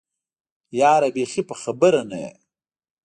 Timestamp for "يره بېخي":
0.79-1.41